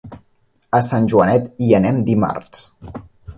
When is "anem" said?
1.81-2.01